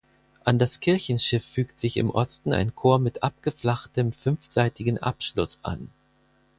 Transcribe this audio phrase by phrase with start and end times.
[0.43, 5.89] An das Kirchenschiff fügt sich im Osten ein Chor mit abgeflachtem fünfseitigen Abschluss an.